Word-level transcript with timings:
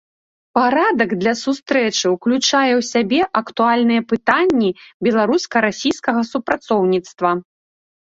Парадак 0.57 1.09
дня 1.23 1.33
сустрэчы 1.41 2.13
ўключае 2.13 2.71
ў 2.79 2.85
сябе 2.93 3.19
актуальныя 3.41 4.01
пытанні 4.13 4.69
беларуска-расійскага 5.09 6.21
супрацоўніцтва. 6.31 7.31